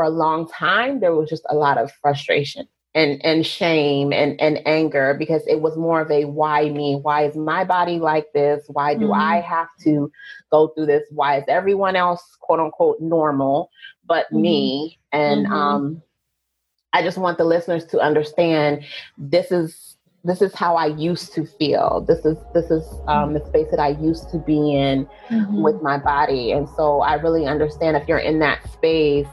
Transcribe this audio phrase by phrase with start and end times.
[0.00, 4.40] for a long time, there was just a lot of frustration and and shame and
[4.40, 8.26] and anger because it was more of a why me why is my body like
[8.32, 9.20] this why do mm-hmm.
[9.20, 10.10] i have to
[10.50, 13.70] go through this why is everyone else quote unquote normal
[14.06, 14.40] but mm-hmm.
[14.42, 15.52] me and mm-hmm.
[15.52, 16.02] um
[16.92, 18.82] i just want the listeners to understand
[19.16, 22.04] this is this is how I used to feel.
[22.06, 25.62] This is this is um, the space that I used to be in mm-hmm.
[25.62, 29.26] with my body, and so I really understand if you're in that space,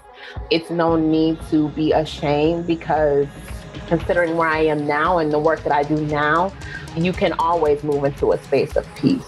[0.49, 3.27] it's no need to be ashamed because
[3.87, 6.53] considering where I am now and the work that I do now,
[6.95, 9.25] you can always move into a space of peace.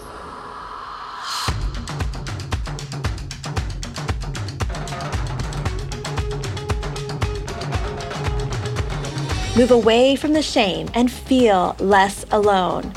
[9.56, 12.92] Move away from the shame and feel less alone.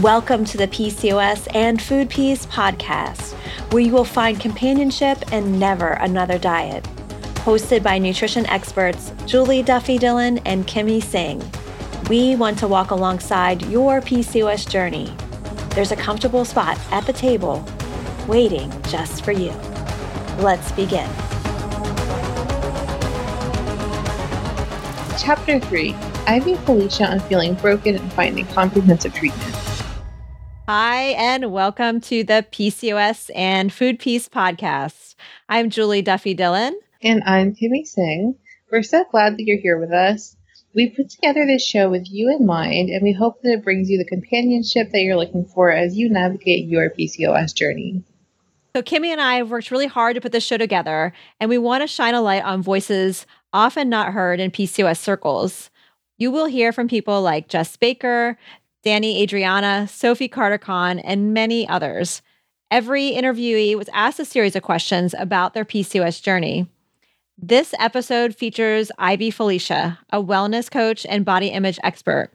[0.00, 3.34] Welcome to the PCOS and Food Peace podcast,
[3.72, 6.82] where you will find companionship and never another diet.
[7.44, 11.42] Hosted by nutrition experts Julie Duffy Dillon and Kimmy Singh.
[12.08, 15.14] We want to walk alongside your PCOS journey.
[15.74, 17.62] There's a comfortable spot at the table
[18.26, 19.52] waiting just for you.
[20.38, 21.10] Let's begin.
[25.28, 25.94] Chapter 3
[26.26, 29.54] Ivy Felicia on feeling broken and finding comprehensive treatment.
[30.66, 35.16] Hi, and welcome to the PCOS and Food Peace podcast.
[35.46, 36.80] I'm Julie Duffy Dillon.
[37.02, 38.36] And I'm Kimmy Singh.
[38.72, 40.34] We're so glad that you're here with us.
[40.74, 43.90] We put together this show with you in mind, and we hope that it brings
[43.90, 48.02] you the companionship that you're looking for as you navigate your PCOS journey.
[48.78, 51.58] So, Kimmy and I have worked really hard to put this show together, and we
[51.58, 55.68] want to shine a light on voices often not heard in PCOS circles.
[56.16, 58.38] You will hear from people like Jess Baker,
[58.86, 62.22] Dani Adriana, Sophie Carter Kahn, and many others.
[62.70, 66.68] Every interviewee was asked a series of questions about their PCOS journey.
[67.36, 72.30] This episode features Ivy Felicia, a wellness coach and body image expert.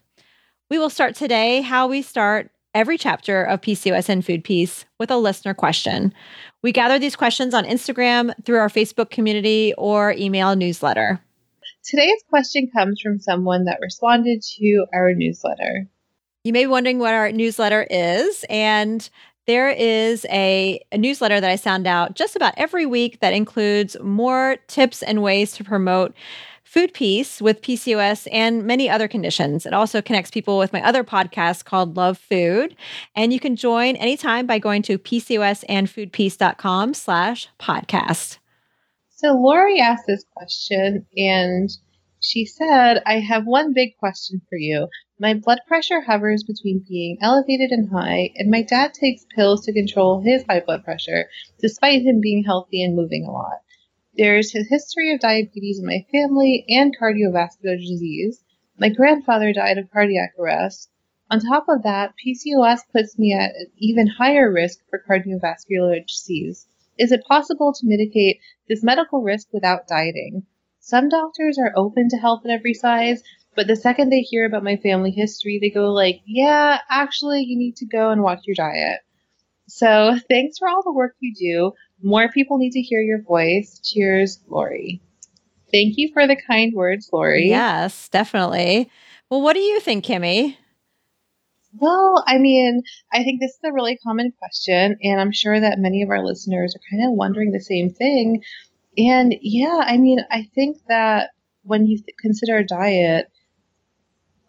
[0.69, 5.11] We will start today how we start every chapter of PCOS and Food Peace with
[5.11, 6.13] a listener question.
[6.61, 11.19] We gather these questions on Instagram, through our Facebook community, or email newsletter.
[11.84, 15.88] Today's question comes from someone that responded to our newsletter.
[16.44, 19.09] You may be wondering what our newsletter is, and
[19.45, 23.97] there is a, a, newsletter that I send out just about every week that includes
[24.01, 26.13] more tips and ways to promote
[26.73, 29.67] food peace with PCOS and many other conditions.
[29.67, 32.75] It also connects people with my other podcast called Love Food.
[33.16, 38.39] And you can join anytime by going to PCOSandFoodPeace.com slash podcast.
[39.09, 41.69] So Lori asked this question and
[42.19, 44.88] she said, I have one big question for you.
[45.19, 49.73] My blood pressure hovers between being elevated and high, and my dad takes pills to
[49.73, 51.29] control his high blood pressure,
[51.59, 53.59] despite him being healthy and moving a lot.
[54.16, 58.44] There's a history of diabetes in my family and cardiovascular disease.
[58.78, 60.91] My grandfather died of cardiac arrest.
[61.31, 66.68] On top of that, PCOS puts me at an even higher risk for cardiovascular disease.
[67.00, 70.46] Is it possible to mitigate this medical risk without dieting?
[70.79, 73.23] Some doctors are open to health at every size,
[73.56, 77.57] but the second they hear about my family history, they go like, "Yeah, actually, you
[77.57, 79.00] need to go and watch your diet."
[79.68, 81.73] So, thanks for all the work you do.
[82.03, 83.80] More people need to hear your voice.
[83.84, 85.02] Cheers, Lori.
[85.72, 87.47] Thank you for the kind words, Lori.
[87.50, 88.91] Yes, definitely.
[89.30, 90.58] Well, what do you think, Kimmy?
[91.80, 95.80] Well, I mean, I think this is a really common question, and I'm sure that
[95.80, 98.44] many of our listeners are kind of wondering the same thing.
[98.97, 101.31] And yeah, I mean, I think that
[101.64, 103.31] when you th- consider a diet,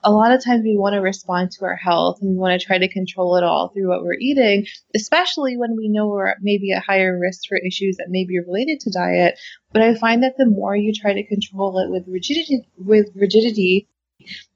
[0.05, 2.65] a lot of times we want to respond to our health and we want to
[2.65, 6.73] try to control it all through what we're eating, especially when we know we're maybe
[6.73, 9.39] at higher risk for issues that may be related to diet.
[9.73, 13.89] But I find that the more you try to control it with rigidity, with rigidity,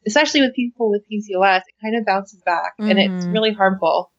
[0.06, 2.90] especially with people with PCOS, it kind of bounces back mm-hmm.
[2.90, 3.32] and it's mm-hmm.
[3.32, 4.12] really harmful.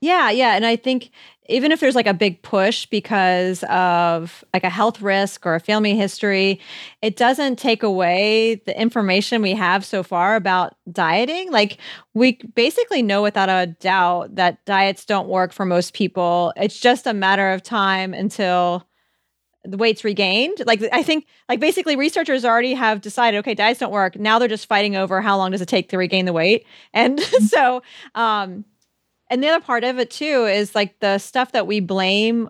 [0.00, 0.54] Yeah, yeah.
[0.54, 1.10] And I think
[1.48, 5.60] even if there's like a big push because of like a health risk or a
[5.60, 6.60] family history,
[7.02, 11.50] it doesn't take away the information we have so far about dieting.
[11.50, 11.78] Like
[12.14, 16.52] we basically know without a doubt that diets don't work for most people.
[16.56, 18.86] It's just a matter of time until
[19.64, 20.62] the weight's regained.
[20.64, 24.16] Like I think like basically researchers already have decided okay, diets don't work.
[24.16, 26.66] Now they're just fighting over how long does it take to regain the weight.
[26.94, 27.82] And so
[28.14, 28.64] um
[29.30, 32.48] and the other part of it too is like the stuff that we blame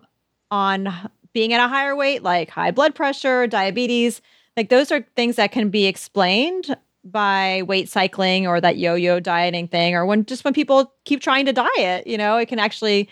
[0.51, 0.93] on
[1.33, 4.21] being at a higher weight like high blood pressure, diabetes,
[4.55, 9.67] like those are things that can be explained by weight cycling or that yo-yo dieting
[9.67, 13.07] thing or when just when people keep trying to diet, you know, it can actually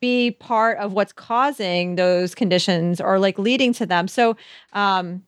[0.00, 4.06] be part of what's causing those conditions or like leading to them.
[4.08, 4.36] So,
[4.72, 5.22] um,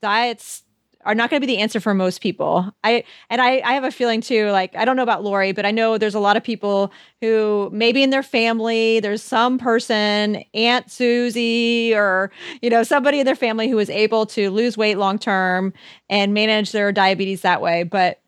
[0.00, 0.62] diets
[1.04, 2.72] are not going to be the answer for most people.
[2.84, 5.66] I and I I have a feeling too like I don't know about Lori, but
[5.66, 10.44] I know there's a lot of people who maybe in their family there's some person,
[10.54, 14.98] Aunt Susie or you know somebody in their family who is able to lose weight
[14.98, 15.72] long term
[16.08, 18.20] and manage their diabetes that way, but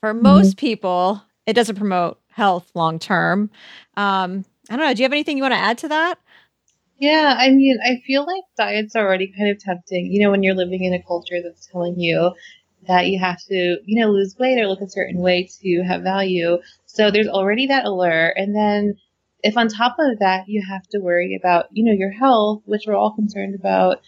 [0.00, 0.22] for mm-hmm.
[0.22, 3.50] most people it doesn't promote health long term.
[3.96, 6.18] Um I don't know, do you have anything you want to add to that?
[6.98, 10.10] Yeah, I mean, I feel like diet's are already kind of tempting.
[10.10, 12.32] You know, when you're living in a culture that's telling you
[12.88, 16.02] that you have to, you know, lose weight or look a certain way to have
[16.02, 16.58] value.
[16.86, 18.32] So there's already that allure.
[18.36, 18.94] And then
[19.42, 22.82] if on top of that you have to worry about, you know, your health, which
[22.86, 24.00] we're all concerned about,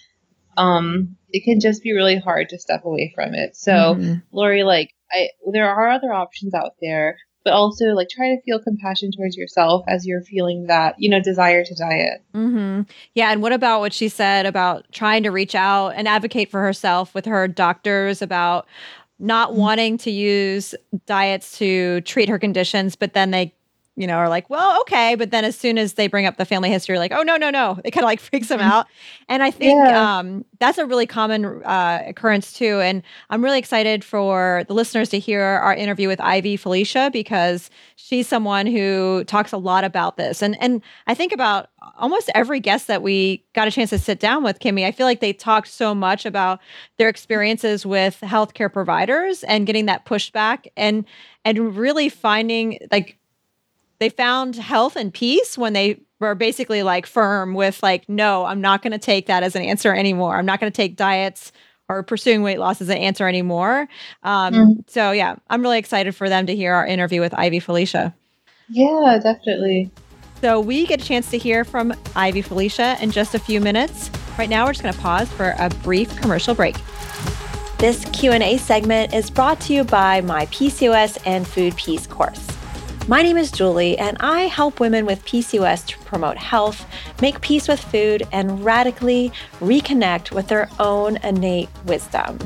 [0.57, 3.57] um, it can just be really hard to step away from it.
[3.57, 4.15] So, mm-hmm.
[4.33, 8.61] Lori, like, I there are other options out there but also like try to feel
[8.61, 12.83] compassion towards yourself as you're feeling that you know desire to diet mm-hmm.
[13.15, 16.61] yeah and what about what she said about trying to reach out and advocate for
[16.61, 18.67] herself with her doctors about
[19.19, 19.61] not mm-hmm.
[19.61, 20.75] wanting to use
[21.07, 23.55] diets to treat her conditions but then they
[23.99, 25.17] you know, are like, well, okay.
[25.17, 27.51] But then as soon as they bring up the family history, like, oh, no, no,
[27.51, 28.71] no, it kind of like freaks them mm-hmm.
[28.71, 28.87] out.
[29.29, 30.19] And I think yeah.
[30.19, 32.81] um, that's a really common uh, occurrence too.
[32.81, 37.71] And I'm really excited for the listeners to hear our interview with Ivy Felicia because
[37.97, 40.43] she's someone who talks a lot about this.
[40.43, 44.21] And, and I think about almost every guest that we got a chance to sit
[44.21, 46.61] down with, Kimmy, I feel like they talked so much about
[46.99, 51.05] their experiences with healthcare providers and getting that pushback and
[51.45, 53.18] and really finding like
[53.99, 58.61] they found health and peace when they were basically like firm with like no i'm
[58.61, 60.37] not going to take that as an answer anymore.
[60.37, 61.53] I'm not going to take diets
[61.89, 63.89] or pursuing weight loss as an answer anymore.
[64.23, 64.91] Um, mm.
[64.91, 68.15] so yeah i'm really excited for them to hear our interview with ivy felicia.
[68.69, 69.91] Yeah definitely.
[70.41, 74.11] So we get a chance to hear from ivy felicia in just a few minutes.
[74.39, 76.77] Right now we're just going to pause for a brief commercial break.
[77.79, 82.58] This q&a segment is brought to you by my pcos and food peace course
[83.09, 86.85] my name is Julie, and I help women with PCOS to promote health,
[87.23, 92.39] make peace with food, and radically reconnect with their own innate wisdom.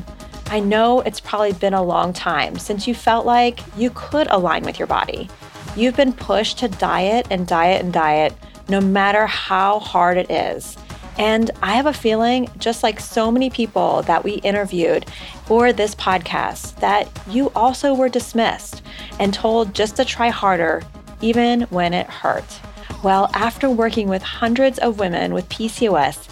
[0.46, 4.62] I know it's probably been a long time since you felt like you could align
[4.62, 5.28] with your body.
[5.74, 8.32] You've been pushed to diet and diet and diet,
[8.68, 10.76] no matter how hard it is.
[11.18, 15.06] And I have a feeling, just like so many people that we interviewed
[15.46, 18.82] for this podcast, that you also were dismissed
[19.20, 20.82] and told just to try harder,
[21.20, 22.60] even when it hurt.
[23.02, 26.28] Well, after working with hundreds of women with PCOS,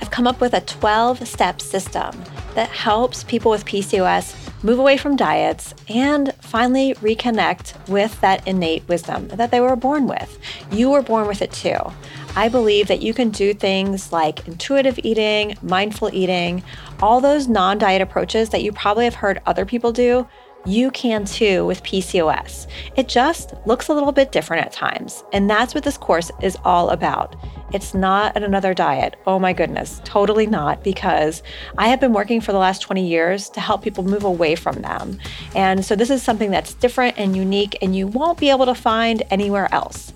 [0.00, 2.10] I've come up with a 12 step system
[2.54, 4.34] that helps people with PCOS
[4.64, 10.06] move away from diets and finally reconnect with that innate wisdom that they were born
[10.06, 10.38] with.
[10.72, 11.76] You were born with it too.
[12.36, 16.64] I believe that you can do things like intuitive eating, mindful eating,
[17.00, 20.26] all those non diet approaches that you probably have heard other people do.
[20.66, 22.66] You can too with PCOS.
[22.96, 25.22] It just looks a little bit different at times.
[25.32, 27.36] And that's what this course is all about.
[27.72, 29.16] It's not another diet.
[29.26, 31.42] Oh my goodness, totally not, because
[31.76, 34.80] I have been working for the last 20 years to help people move away from
[34.80, 35.18] them.
[35.54, 38.74] And so this is something that's different and unique, and you won't be able to
[38.74, 40.12] find anywhere else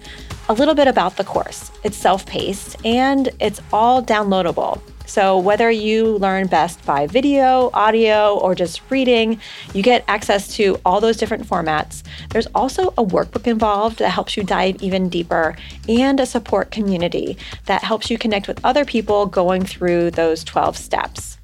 [0.48, 1.70] a little bit about the course.
[1.84, 4.80] It's self paced and it's all downloadable.
[5.08, 9.40] So, whether you learn best by video, audio, or just reading,
[9.72, 12.02] you get access to all those different formats.
[12.28, 15.56] There's also a workbook involved that helps you dive even deeper,
[15.88, 20.76] and a support community that helps you connect with other people going through those 12
[20.76, 21.38] steps.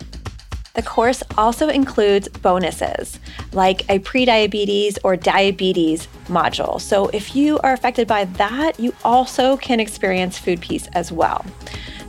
[0.74, 3.20] The course also includes bonuses
[3.52, 6.80] like a prediabetes or diabetes module.
[6.80, 11.44] So if you are affected by that, you also can experience food peace as well.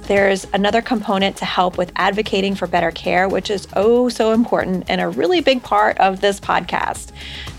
[0.07, 4.85] There's another component to help with advocating for better care, which is oh so important
[4.87, 7.11] and a really big part of this podcast.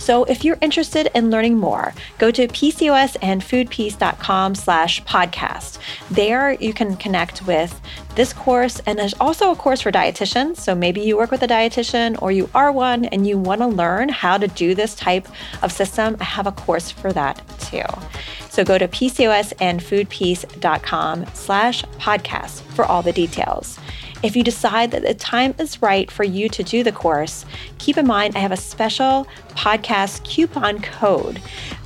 [0.06, 5.78] So if you're interested in learning more, go to pcosandfoodpeace.com slash podcast.
[6.12, 7.80] There you can connect with
[8.14, 10.58] this course and there's also a course for dietitians.
[10.58, 13.66] So maybe you work with a dietitian or you are one and you want to
[13.66, 15.26] learn how to do this type
[15.60, 16.16] of system.
[16.20, 17.82] I have a course for that too.
[18.48, 23.80] So go to pcosandfoodpeace.com slash podcast for all the details.
[24.26, 27.44] If you decide that the time is right for you to do the course,
[27.78, 31.38] keep in mind I have a special podcast coupon code.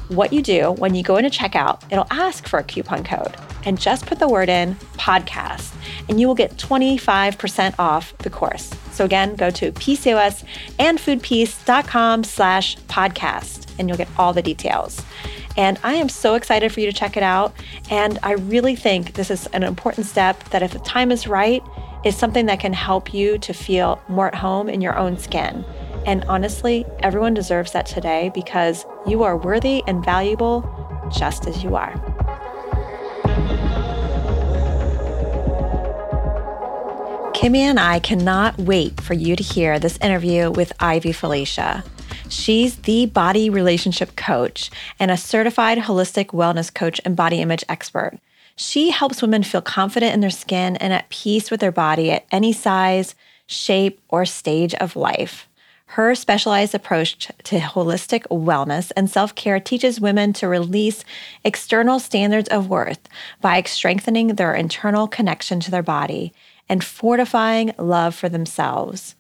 [0.09, 3.79] What you do when you go into checkout, it'll ask for a coupon code and
[3.79, 5.75] just put the word in podcast
[6.09, 8.73] and you will get 25% off the course.
[8.91, 15.05] So again, go to pcosandfoodpeace.com slash podcast and you'll get all the details.
[15.59, 17.53] And I am so excited for you to check it out.
[17.91, 21.63] And I really think this is an important step that if the time is right,
[22.05, 25.65] is something that can help you to feel more at home in your own skin.
[26.07, 30.65] And honestly, everyone deserves that today because you are worthy and valuable
[31.15, 31.93] just as you are.
[37.35, 41.85] Kimmy and I cannot wait for you to hear this interview with Ivy Felicia.
[42.29, 48.19] She's the body relationship coach and a certified holistic wellness coach and body image expert.
[48.63, 52.27] She helps women feel confident in their skin and at peace with their body at
[52.31, 53.15] any size,
[53.47, 55.49] shape, or stage of life.
[55.87, 61.07] Her specialized approach to holistic wellness and self care teaches women to release
[61.43, 63.09] external standards of worth
[63.41, 66.35] by strengthening their internal connection to their body
[66.69, 69.15] and fortifying love for themselves.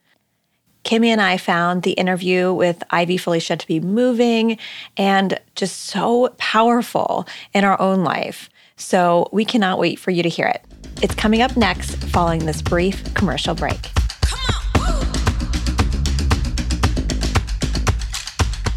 [0.84, 4.58] Kimmy and I found the interview with Ivy Felicia to be moving
[4.98, 8.50] and just so powerful in our own life.
[8.80, 10.64] So we cannot wait for you to hear it.
[11.02, 13.80] It's coming up next following this brief commercial break.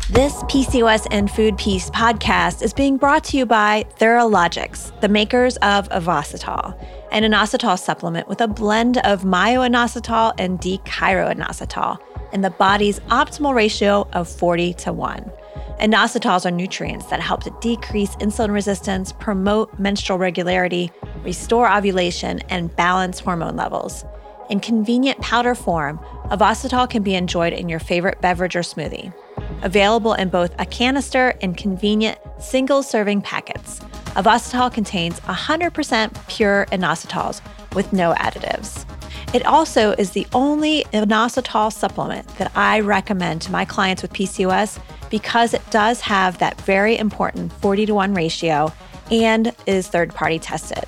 [0.09, 5.57] This PCOS and Food Peace podcast is being brought to you by Theralogix, the makers
[5.57, 6.77] of Ovasitol
[7.13, 11.99] an inositol supplement with a blend of myo-inositol and d-chiroinositol
[12.33, 15.31] in the body's optimal ratio of 40 to 1.
[15.79, 20.91] Inositols are nutrients that help to decrease insulin resistance, promote menstrual regularity,
[21.23, 24.05] restore ovulation, and balance hormone levels.
[24.49, 29.13] In convenient powder form, Ovasitol can be enjoyed in your favorite beverage or smoothie.
[29.61, 33.79] Available in both a canister and convenient single serving packets.
[34.15, 37.41] Ovasitol contains 100% pure inositols
[37.73, 38.85] with no additives.
[39.33, 44.79] It also is the only inositol supplement that I recommend to my clients with PCOS
[45.09, 48.71] because it does have that very important 40 to 1 ratio
[49.09, 50.83] and is third party tested.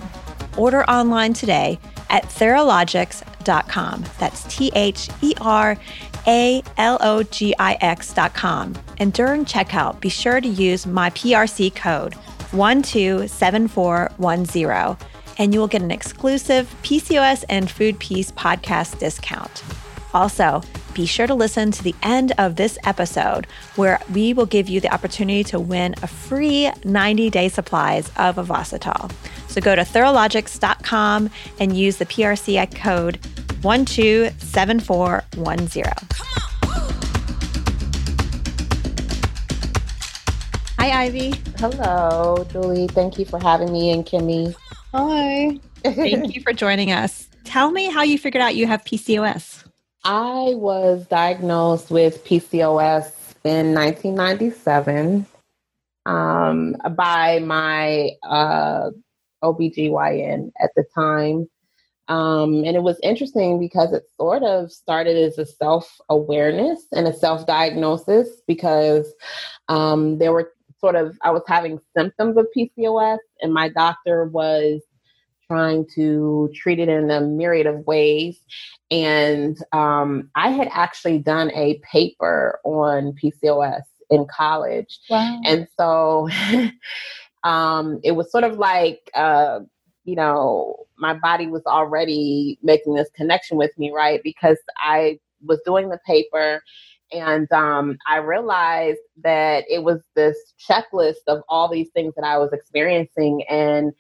[0.58, 1.80] Order online today
[2.12, 4.06] at theralogix.com.
[4.20, 5.76] That's T H E R
[6.28, 8.76] A L O G I X.com.
[9.00, 12.14] And during checkout, be sure to use my PRC code
[12.52, 14.98] 127410,
[15.38, 19.62] and you will get an exclusive PCOS and Food Peace podcast discount.
[20.14, 20.62] Also,
[20.94, 24.80] be sure to listen to the end of this episode where we will give you
[24.80, 29.12] the opportunity to win a free 90 day supplies of Ovasitol.
[29.50, 33.20] So go to theralogix.com and use the PRC code
[33.62, 35.92] 127410.
[40.80, 41.34] Hi, Ivy.
[41.58, 42.88] Hello, Julie.
[42.88, 44.56] Thank you for having me and Kimmy.
[44.96, 45.60] Hi.
[45.84, 47.28] Thank you for joining us.
[47.44, 49.66] Tell me how you figured out you have PCOS.
[50.06, 53.12] I was diagnosed with PCOS
[53.44, 55.26] in 1997
[56.06, 58.92] um, by my uh,
[59.44, 61.50] OBGYN at the time.
[62.08, 67.06] Um, and it was interesting because it sort of started as a self awareness and
[67.06, 69.14] a self diagnosis because
[69.68, 70.54] um, there were
[70.86, 74.82] sort of I was having symptoms of PCOS, and my doctor was
[75.48, 78.40] trying to treat it in a myriad of ways.
[78.92, 85.42] And um, I had actually done a paper on PCOS in college, wow.
[85.44, 86.30] and so
[87.44, 89.10] um, it was sort of like.
[89.14, 89.62] Uh,
[90.08, 94.22] you know, my body was already making this connection with me, right?
[94.24, 96.62] Because I was doing the paper
[97.12, 100.38] and um, I realized that it was this
[100.70, 103.44] checklist of all these things that I was experiencing.
[103.50, 103.94] And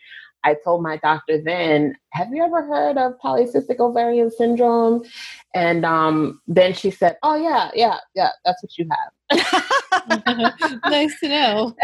[0.45, 5.03] I told my doctor then, Have you ever heard of polycystic ovarian syndrome?
[5.55, 9.11] And um, then she said, Oh, yeah, yeah, yeah, that's what you have.
[10.85, 11.75] nice to know.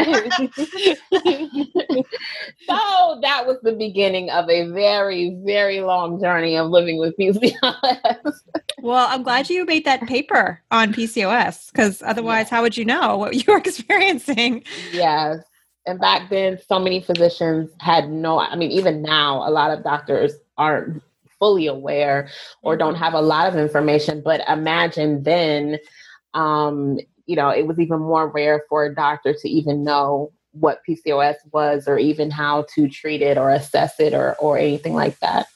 [2.67, 8.33] so that was the beginning of a very, very long journey of living with PCOS.
[8.79, 13.17] well, I'm glad you made that paper on PCOS because otherwise, how would you know
[13.17, 14.63] what you were experiencing?
[14.91, 15.39] Yes.
[15.85, 19.83] And back then, so many physicians had no, I mean, even now, a lot of
[19.83, 21.01] doctors aren't
[21.39, 22.29] fully aware
[22.61, 23.03] or don't mm-hmm.
[23.03, 24.21] have a lot of information.
[24.23, 25.79] But imagine then,
[26.33, 30.81] um, you know, it was even more rare for a doctor to even know what
[30.87, 35.17] PCOS was or even how to treat it or assess it or, or anything like
[35.19, 35.47] that.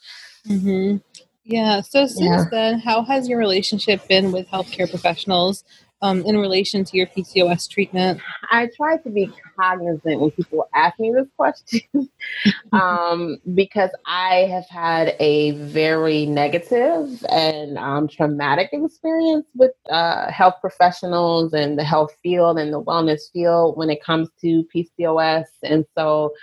[0.48, 0.98] Mm-hmm.
[1.44, 1.82] Yeah.
[1.82, 2.46] So since yeah.
[2.50, 5.64] then, how has your relationship been with healthcare professionals
[6.06, 8.22] um, in relation to your PCOS treatment?
[8.52, 11.82] I try to be cognizant when people ask me this question
[12.72, 20.56] um, because I have had a very negative and um, traumatic experience with uh, health
[20.62, 25.46] professionals and the health field and the wellness field when it comes to PCOS.
[25.64, 26.34] And so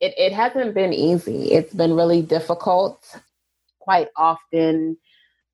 [0.00, 1.50] it, it hasn't been easy.
[1.50, 3.04] It's been really difficult
[3.80, 4.96] quite often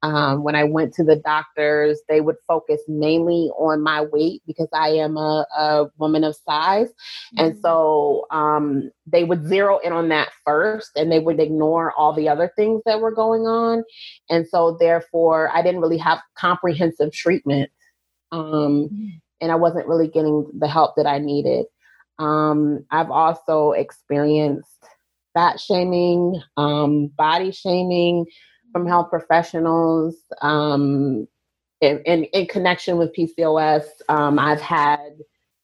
[0.07, 4.69] um, when I went to the doctors, they would focus mainly on my weight because
[4.73, 6.87] I am a, a woman of size.
[6.87, 7.45] Mm-hmm.
[7.45, 12.13] And so um, they would zero in on that first and they would ignore all
[12.13, 13.83] the other things that were going on.
[14.31, 17.71] And so, therefore, I didn't really have comprehensive treatment.
[18.31, 19.09] Um, mm-hmm.
[19.41, 21.67] And I wasn't really getting the help that I needed.
[22.21, 24.71] Um, I've also experienced
[25.35, 28.27] fat shaming, um, body shaming
[28.77, 31.27] from health professionals um,
[31.81, 33.85] in, in, in, connection with PCOS.
[34.11, 35.13] Um, I've had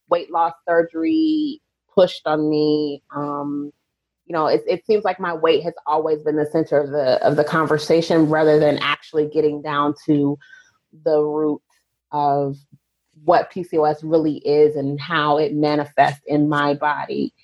[0.09, 1.61] weight loss surgery
[1.95, 3.02] pushed on me.
[3.14, 3.71] Um,
[4.25, 7.23] you know, it, it seems like my weight has always been the center of the
[7.23, 10.38] of the conversation, rather than actually getting down to
[11.04, 11.61] the root
[12.12, 12.57] of
[13.25, 17.35] what PCOS really is and how it manifests in my body.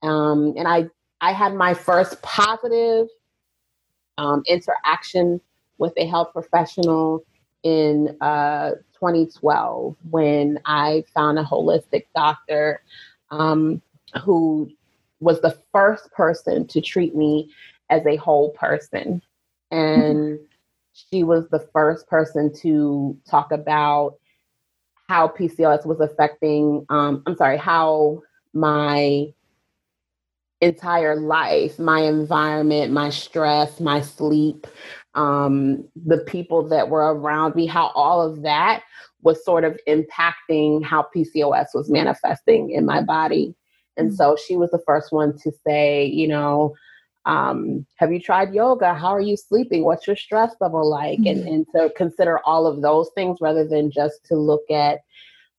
[0.00, 0.86] Um, and I
[1.20, 3.08] I had my first positive
[4.20, 5.40] um, interaction
[5.78, 7.24] with a health professional
[7.62, 12.82] in uh, 2012 when I found a holistic doctor
[13.30, 13.80] um,
[14.22, 14.70] who
[15.20, 17.50] was the first person to treat me
[17.88, 19.22] as a whole person.
[19.70, 20.38] And
[20.92, 24.16] she was the first person to talk about
[25.08, 28.22] how PCOS was affecting, um, I'm sorry, how
[28.52, 29.32] my
[30.60, 34.66] entire life my environment my stress my sleep
[35.14, 38.82] um, the people that were around me how all of that
[39.22, 43.54] was sort of impacting how pcos was manifesting in my body.
[43.96, 44.16] And mm-hmm.
[44.16, 46.74] so she was the first one to say you know
[47.26, 48.94] um, have you tried yoga?
[48.94, 49.84] How are you sleeping?
[49.84, 51.18] What's your stress level like?
[51.18, 51.46] Mm-hmm.
[51.46, 55.00] and, and to consider all of those things rather than just to look at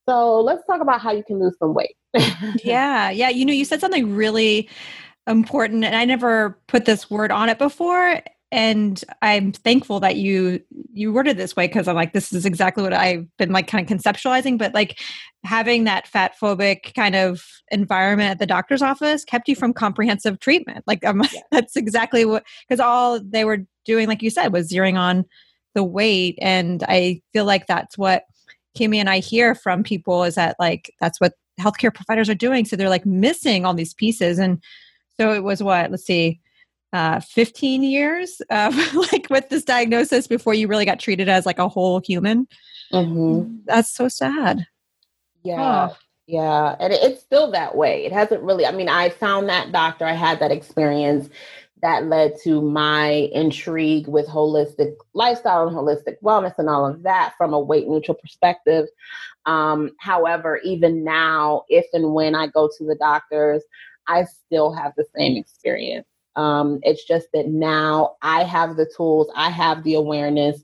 [0.07, 1.95] so let's talk about how you can lose some weight
[2.63, 3.29] yeah, yeah.
[3.29, 4.69] You know, you said something really
[5.27, 8.21] important, and I never put this word on it before.
[8.53, 10.61] And I'm thankful that you
[10.93, 13.89] you worded this way because I'm like, this is exactly what I've been like kind
[13.89, 14.57] of conceptualizing.
[14.57, 14.99] But like
[15.45, 20.39] having that fat phobic kind of environment at the doctor's office kept you from comprehensive
[20.41, 20.83] treatment.
[20.85, 21.41] Like um, yeah.
[21.51, 25.25] that's exactly what because all they were doing, like you said, was zeroing on
[25.73, 26.37] the weight.
[26.41, 28.23] And I feel like that's what
[28.77, 32.65] Kimmy and I hear from people is that like that's what healthcare providers are doing.
[32.65, 34.39] So they're like missing all these pieces.
[34.39, 34.61] And
[35.19, 36.39] so it was what, let's see,
[36.93, 38.71] uh, 15 years uh,
[39.11, 42.47] like with this diagnosis before you really got treated as like a whole human.
[42.91, 43.57] Mm-hmm.
[43.65, 44.65] That's so sad.
[45.43, 45.89] Yeah.
[45.91, 45.97] Oh.
[46.27, 46.75] Yeah.
[46.79, 48.05] And it's still that way.
[48.05, 51.29] It hasn't really, I mean, I found that doctor, I had that experience
[51.81, 57.33] that led to my intrigue with holistic lifestyle and holistic wellness and all of that
[57.37, 58.87] from a weight neutral perspective.
[59.45, 63.63] Um, however, even now, if and when I go to the doctors,
[64.07, 66.07] I still have the same experience.
[66.35, 70.63] Um, it's just that now I have the tools, I have the awareness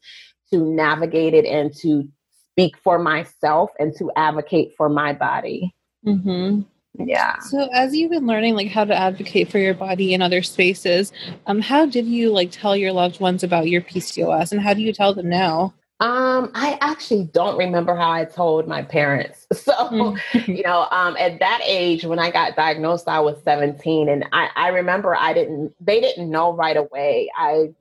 [0.52, 2.08] to navigate it and to
[2.52, 5.76] speak for myself and to advocate for my body.
[6.06, 6.62] Mm-hmm.
[7.00, 7.40] Yeah.
[7.40, 11.12] So as you've been learning like how to advocate for your body in other spaces,
[11.46, 14.82] um, how did you like tell your loved ones about your PCOS and how do
[14.82, 15.74] you tell them now?
[16.00, 19.48] Um, I actually don't remember how I told my parents.
[19.56, 20.52] So, mm-hmm.
[20.52, 24.50] you know, um, at that age when I got diagnosed, I was 17 and I,
[24.56, 27.30] I remember I didn't they didn't know right away.
[27.38, 27.74] I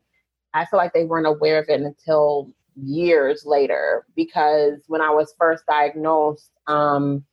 [0.55, 5.35] I feel like they weren't aware of it until years later because when I was
[5.39, 7.25] first diagnosed, um,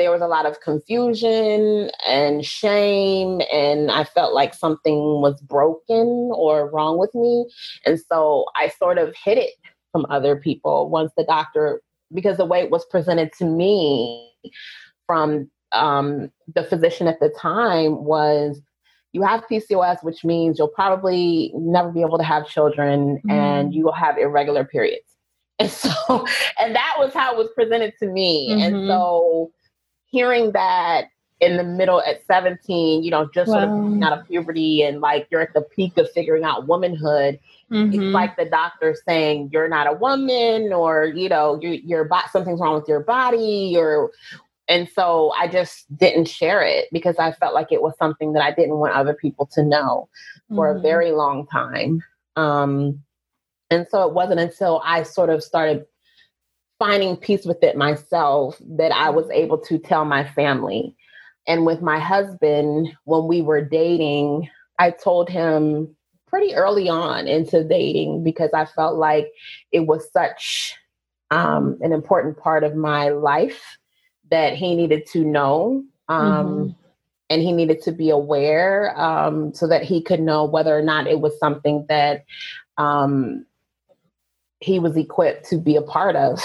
[0.00, 6.30] there was a lot of confusion and shame and i felt like something was broken
[6.34, 7.46] or wrong with me
[7.84, 9.50] and so i sort of hid it
[9.92, 11.82] from other people once the doctor
[12.14, 14.32] because the way it was presented to me
[15.06, 18.60] from um, the physician at the time was
[19.12, 23.30] you have PCOS, which means you'll probably never be able to have children mm.
[23.30, 25.04] and you will have irregular periods.
[25.60, 26.26] And so,
[26.58, 28.48] and that was how it was presented to me.
[28.50, 28.62] Mm-hmm.
[28.62, 29.52] And so,
[30.10, 31.06] hearing that
[31.40, 33.60] in the middle at 17, you know, just wow.
[33.60, 37.40] sort of out of puberty and like you're at the peak of figuring out womanhood.
[37.70, 37.94] Mm-hmm.
[37.94, 42.28] It's like the doctor saying you're not a woman or, you know, you, your body,
[42.30, 44.10] something's wrong with your body or,
[44.68, 48.42] and so I just didn't share it because I felt like it was something that
[48.42, 50.08] I didn't want other people to know
[50.54, 50.78] for mm-hmm.
[50.78, 52.02] a very long time.
[52.36, 53.02] Um,
[53.70, 55.86] and so it wasn't until I sort of started
[56.80, 60.96] finding peace with it myself that I was able to tell my family.
[61.46, 65.94] And with my husband, when we were dating, I told him
[66.26, 69.30] pretty early on into dating because I felt like
[69.72, 70.74] it was such
[71.30, 73.78] um, an important part of my life
[74.30, 75.84] that he needed to know.
[76.08, 76.70] Um, mm-hmm.
[77.28, 81.06] and he needed to be aware um, so that he could know whether or not
[81.06, 82.24] it was something that
[82.78, 83.44] um,
[84.60, 86.40] he was equipped to be a part of.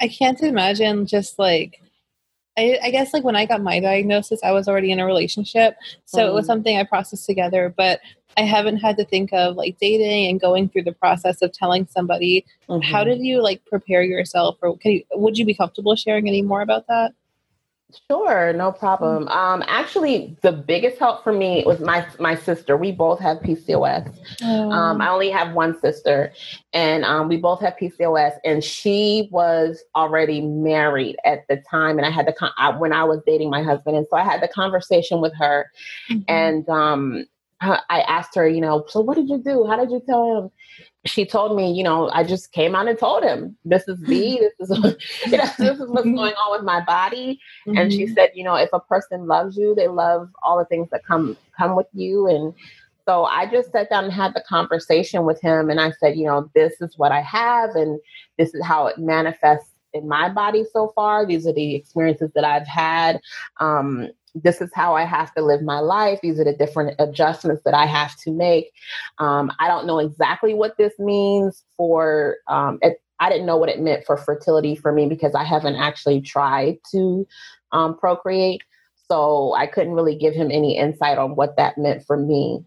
[0.00, 1.80] I can't imagine just like
[2.58, 5.76] I, I, guess like when I got my diagnosis, I was already in a relationship,
[6.06, 6.28] so mm.
[6.28, 6.48] it was mm.
[6.48, 7.72] something I processed together.
[7.76, 8.00] But
[8.36, 11.86] I haven't had to think of like dating and going through the process of telling
[11.86, 12.44] somebody.
[12.68, 12.90] Mm-hmm.
[12.90, 15.02] How did you like prepare yourself, or can you?
[15.12, 17.12] Would you be comfortable sharing any more about that?
[18.10, 19.26] Sure, no problem.
[19.26, 19.38] Mm-hmm.
[19.38, 22.76] Um, actually, the biggest help for me was my my sister.
[22.76, 24.08] We both have PCOS.
[24.42, 25.04] Um, oh.
[25.04, 26.32] I only have one sister,
[26.72, 28.38] and um, we both have PCOS.
[28.44, 32.92] And she was already married at the time, and I had the con- I, when
[32.92, 35.70] I was dating my husband, and so I had the conversation with her,
[36.10, 36.22] mm-hmm.
[36.26, 37.24] and um,
[37.60, 39.64] I asked her, you know, so what did you do?
[39.66, 40.50] How did you tell him?
[41.06, 44.40] She told me, you know, I just came out and told him, this is me,
[44.58, 44.78] this is,
[45.26, 47.40] you know, this is what's going on with my body.
[47.66, 47.78] Mm-hmm.
[47.78, 48.14] And she mm-hmm.
[48.14, 51.36] said, you know, if a person loves you, they love all the things that come
[51.56, 52.26] come with you.
[52.28, 52.54] And
[53.06, 56.26] so I just sat down and had the conversation with him, and I said, you
[56.26, 58.00] know, this is what I have, and
[58.36, 61.24] this is how it manifests in my body so far.
[61.24, 63.20] These are the experiences that I've had.
[63.60, 64.08] Um,
[64.42, 66.20] this is how I have to live my life.
[66.22, 68.72] These are the different adjustments that I have to make.
[69.18, 72.36] Um, I don't know exactly what this means for.
[72.48, 75.76] Um, it, I didn't know what it meant for fertility for me because I haven't
[75.76, 77.26] actually tried to
[77.72, 78.62] um, procreate.
[79.08, 82.64] So I couldn't really give him any insight on what that meant for me.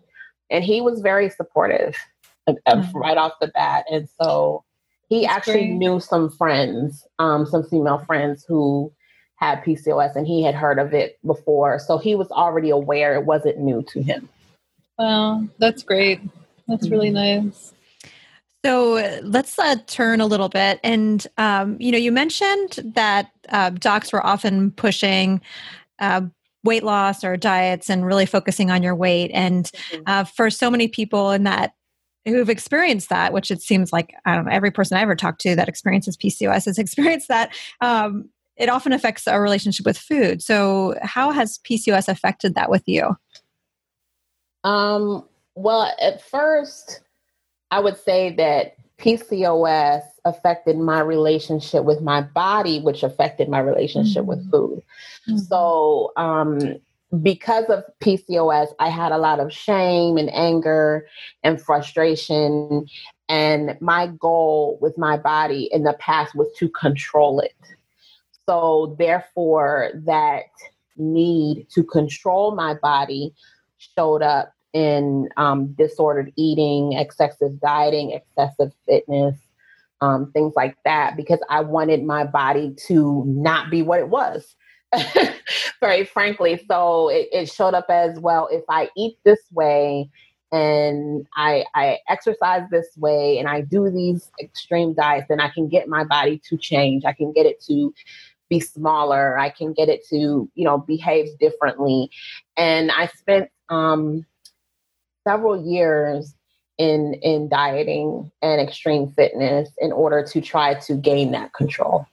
[0.49, 1.95] And he was very supportive
[2.49, 2.97] mm-hmm.
[2.97, 3.85] right off the bat.
[3.91, 4.63] And so
[5.09, 5.73] he That's actually great.
[5.73, 8.91] knew some friends, um, some female friends who
[9.39, 11.79] had PCOS and he had heard of it before.
[11.79, 14.27] So he was already aware it wasn't new to him.
[14.97, 16.19] Wow, that's great.
[16.67, 17.47] That's really mm-hmm.
[17.47, 17.73] nice.
[18.65, 20.81] So let's uh, turn a little bit.
[20.83, 25.39] And, um, you know, you mentioned that uh, docs were often pushing
[25.99, 26.21] uh,
[26.65, 29.31] weight loss or diets and really focusing on your weight.
[29.33, 30.01] And mm-hmm.
[30.05, 31.71] uh, for so many people in that
[32.25, 35.39] who've experienced that, which it seems like I don't know every person I ever talked
[35.41, 37.53] to that experiences PCOS has experienced that.
[37.79, 40.43] Um, it often affects our relationship with food.
[40.43, 43.15] So, how has PCOS affected that with you?
[44.63, 45.23] Um,
[45.55, 46.99] well, at first,
[47.71, 54.23] I would say that PCOS affected my relationship with my body, which affected my relationship
[54.23, 54.29] mm-hmm.
[54.29, 54.83] with food.
[55.27, 55.37] Mm-hmm.
[55.37, 56.75] So, um,
[57.23, 61.07] because of PCOS, I had a lot of shame and anger
[61.43, 62.87] and frustration.
[63.29, 67.55] And my goal with my body in the past was to control it.
[68.49, 70.45] So, therefore, that
[70.97, 73.31] need to control my body
[73.77, 79.37] showed up in um, disordered eating, excessive dieting, excessive fitness,
[80.01, 84.55] um, things like that, because I wanted my body to not be what it was.
[85.79, 86.59] Very frankly.
[86.67, 90.09] So it, it showed up as well if I eat this way
[90.51, 95.67] and I, I exercise this way and I do these extreme diets, then I can
[95.67, 97.05] get my body to change.
[97.05, 97.93] I can get it to
[98.49, 99.37] be smaller.
[99.37, 102.09] I can get it to, you know, behave differently.
[102.57, 104.25] And I spent um,
[105.27, 106.35] several years
[106.77, 112.07] in in dieting and extreme fitness in order to try to gain that control.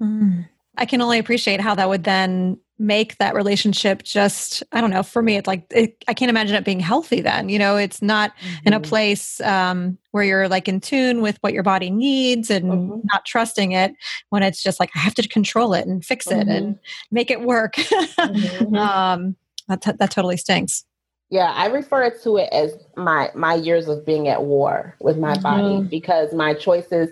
[0.00, 0.48] Mm.
[0.76, 5.02] I can only appreciate how that would then make that relationship just i don't know
[5.02, 8.00] for me it's like it, i can't imagine it being healthy then you know it's
[8.00, 8.68] not mm-hmm.
[8.68, 8.88] in a mm-hmm.
[8.88, 13.00] place um, where you're like in tune with what your body needs and mm-hmm.
[13.04, 13.92] not trusting it
[14.30, 16.48] when it's just like i have to control it and fix it mm-hmm.
[16.48, 16.78] and
[17.10, 18.74] make it work mm-hmm.
[18.74, 19.36] um,
[19.68, 20.86] that, t- that totally stinks
[21.28, 25.36] yeah i refer to it as my my years of being at war with my
[25.40, 25.88] body mm-hmm.
[25.88, 27.10] because my choices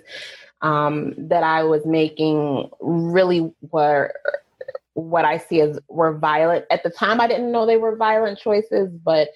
[0.63, 4.15] um, that i was making really were
[4.99, 6.65] what I see as were violent.
[6.71, 9.29] At the time, I didn't know they were violent choices, but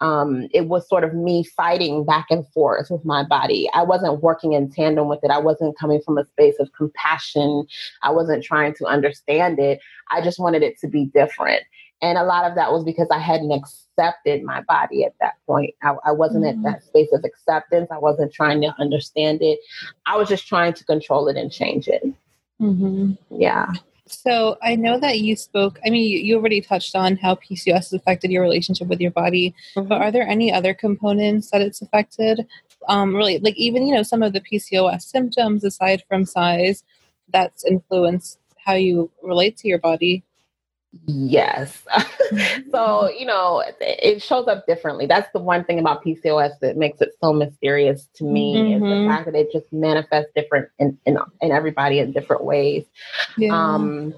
[0.00, 3.68] um, it was sort of me fighting back and forth with my body.
[3.74, 5.30] I wasn't working in tandem with it.
[5.30, 7.66] I wasn't coming from a space of compassion.
[8.02, 9.80] I wasn't trying to understand it.
[10.10, 11.62] I just wanted it to be different.
[12.00, 15.74] And a lot of that was because I hadn't accepted my body at that point.
[15.82, 16.64] I, I wasn't mm-hmm.
[16.64, 17.88] at that space of acceptance.
[17.90, 19.58] I wasn't trying to understand it.
[20.06, 22.04] I was just trying to control it and change it.
[22.60, 23.14] Mm-hmm.
[23.30, 23.72] Yeah.
[24.10, 27.74] So I know that you spoke, I mean, you, you already touched on how PCOS
[27.74, 29.88] has affected your relationship with your body, mm-hmm.
[29.88, 32.46] but are there any other components that it's affected?
[32.88, 36.84] Um, really, like even, you know, some of the PCOS symptoms aside from size
[37.30, 40.22] that's influenced how you relate to your body?
[41.06, 41.84] Yes.
[42.70, 45.06] so, you know, it shows up differently.
[45.06, 48.74] That's the one thing about PCOS that makes it so mysterious to me mm-hmm.
[48.74, 49.10] is the mm-hmm.
[49.10, 52.84] fact that it just manifests different in, in, in everybody in different ways.
[53.36, 53.52] Yeah.
[53.52, 54.14] Um,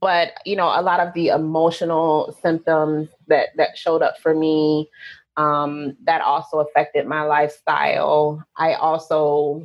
[0.00, 4.90] but you know, a lot of the emotional symptoms that that showed up for me
[5.36, 8.44] um, that also affected my lifestyle.
[8.56, 9.64] I also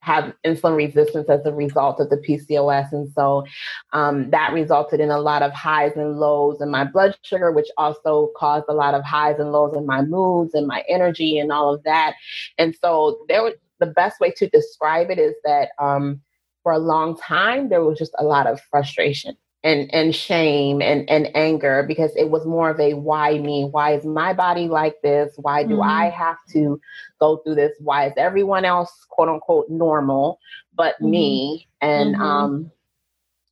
[0.00, 2.92] have insulin resistance as a result of the PCOS.
[2.92, 3.44] And so
[3.92, 7.68] um, that resulted in a lot of highs and lows in my blood sugar, which
[7.76, 11.52] also caused a lot of highs and lows in my moods and my energy and
[11.52, 12.14] all of that.
[12.58, 16.20] And so there was the best way to describe it is that um,
[16.62, 21.08] for a long time, there was just a lot of frustration and and shame and
[21.10, 24.96] and anger because it was more of a why me why is my body like
[25.02, 25.82] this why do mm-hmm.
[25.82, 26.80] i have to
[27.18, 30.38] go through this why is everyone else quote unquote normal
[30.74, 31.10] but mm-hmm.
[31.10, 32.22] me and mm-hmm.
[32.22, 32.70] um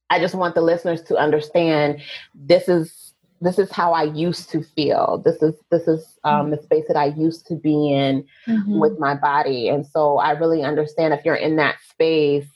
[0.09, 2.01] i just want the listeners to understand
[2.35, 5.23] this is this is how I used to feel.
[5.25, 8.79] This is this is um, the space that I used to be in mm-hmm.
[8.79, 12.49] with my body, and so I really understand if you're in that space,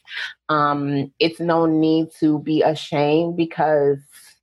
[0.49, 3.99] um, it's no need to be ashamed because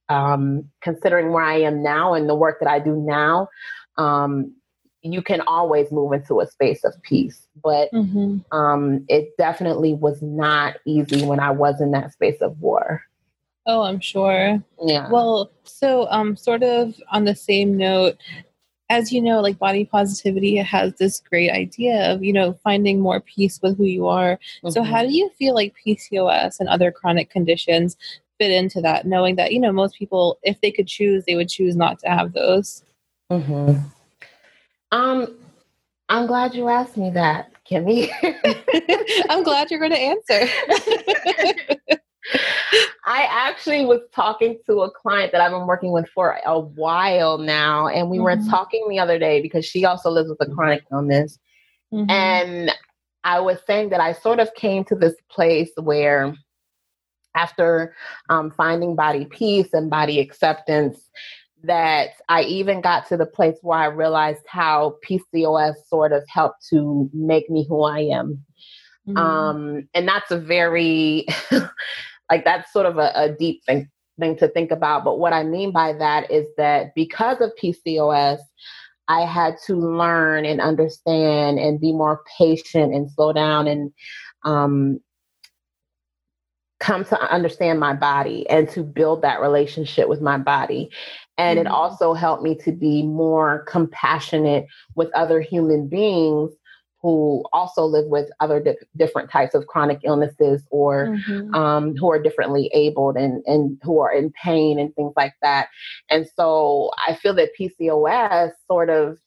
[0.07, 3.49] um, considering where I am now and the work that I do now,
[3.97, 4.53] um,
[5.01, 7.47] you can always move into a space of peace.
[7.61, 8.37] But mm-hmm.
[8.57, 13.03] Um, it definitely was not easy when I was in that space of war.
[13.65, 14.61] Oh, I'm sure.
[14.83, 15.09] Yeah.
[15.09, 18.17] Well, so um sort of on the same note,
[18.89, 23.21] as you know, like body positivity has this great idea of, you know, finding more
[23.21, 24.39] peace with who you are.
[24.63, 24.69] Mm-hmm.
[24.69, 27.95] So how do you feel like PCOS and other chronic conditions
[28.39, 31.49] fit into that, knowing that, you know, most people, if they could choose, they would
[31.49, 32.83] choose not to have those?
[33.31, 33.77] Mm-hmm.
[34.91, 35.35] Um,
[36.09, 38.09] I'm glad you asked me that, Kimmy.
[39.29, 40.47] I'm glad you're going to answer.
[43.05, 47.37] I actually was talking to a client that I've been working with for a while
[47.37, 48.23] now, and we mm-hmm.
[48.23, 51.39] were talking the other day because she also lives with a chronic illness.
[51.93, 52.09] Mm-hmm.
[52.09, 52.71] And
[53.23, 56.35] I was saying that I sort of came to this place where,
[57.35, 57.95] after
[58.29, 61.09] um, finding body peace and body acceptance,
[61.63, 66.67] that I even got to the place where I realized how PCOS sort of helped
[66.69, 68.45] to make me who I am.
[69.07, 69.17] Mm-hmm.
[69.17, 71.25] Um, and that's a very
[72.29, 73.89] like that's sort of a, a deep thing
[74.19, 75.03] thing to think about.
[75.03, 78.39] But what I mean by that is that because of PCOS,
[79.07, 83.91] I had to learn and understand and be more patient and slow down and
[84.43, 84.99] um,
[86.79, 90.89] come to understand my body and to build that relationship with my body.
[91.37, 91.67] And mm-hmm.
[91.67, 96.51] it also helped me to be more compassionate with other human beings
[97.01, 101.53] who also live with other di- different types of chronic illnesses or mm-hmm.
[101.53, 105.69] um, who are differently abled and, and who are in pain and things like that.
[106.09, 109.17] And so I feel that PCOS sort of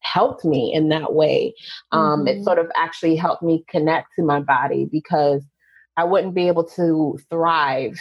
[0.00, 1.54] helped me in that way.
[1.92, 2.28] Um, mm-hmm.
[2.28, 5.44] It sort of actually helped me connect to my body because
[5.96, 7.98] I wouldn't be able to thrive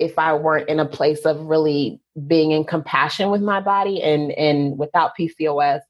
[0.00, 4.32] if I weren't in a place of really being in compassion with my body and
[4.32, 5.80] and without PCOS,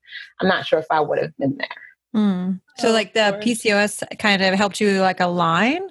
[0.40, 1.68] I'm not sure if I would have been there.
[2.14, 2.60] Mm.
[2.78, 5.82] So, oh, like the PCOS kind of helped you like align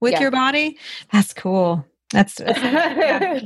[0.00, 0.20] with yeah.
[0.20, 0.78] your body.
[1.12, 1.84] That's cool.
[2.12, 3.40] That's, that's yeah.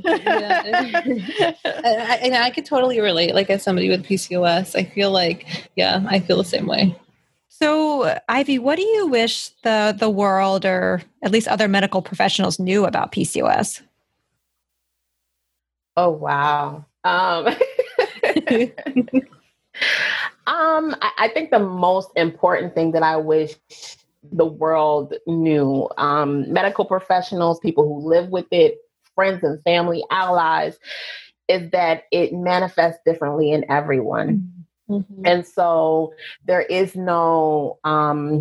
[1.65, 2.19] yeah.
[2.23, 3.35] and I could totally relate.
[3.35, 6.97] Like as somebody with PCOS, I feel like yeah, I feel the same way.
[7.49, 12.59] So, Ivy, what do you wish the the world or at least other medical professionals
[12.59, 13.83] knew about PCOS?
[15.97, 16.85] Oh wow.
[17.05, 17.55] Um,
[20.51, 23.55] Um, I, I, think the most important thing that I wish
[24.33, 28.79] the world knew, um, medical professionals, people who live with it,
[29.15, 30.77] friends and family, allies,
[31.47, 34.53] is that it manifests differently in everyone.
[34.89, 35.23] Mm-hmm.
[35.25, 36.15] And so
[36.47, 38.41] there is no um,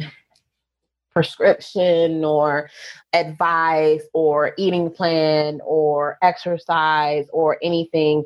[1.11, 2.71] prescription or
[3.13, 8.23] advice or eating plan or exercise or anything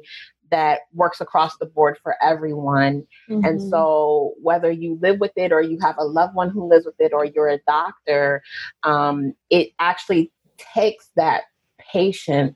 [0.54, 3.08] that works across the board for everyone.
[3.28, 3.44] Mm-hmm.
[3.44, 6.86] And so, whether you live with it or you have a loved one who lives
[6.86, 8.44] with it or you're a doctor,
[8.84, 11.46] um, it actually takes that
[11.80, 12.56] patience